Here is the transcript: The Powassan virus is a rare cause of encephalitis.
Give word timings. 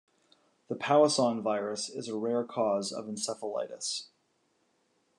The 0.67 0.73
Powassan 0.73 1.43
virus 1.43 1.87
is 1.87 2.07
a 2.07 2.17
rare 2.17 2.43
cause 2.43 2.91
of 2.91 3.05
encephalitis. 3.05 4.07